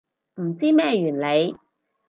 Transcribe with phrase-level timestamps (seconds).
[0.41, 1.55] 唔知咩原理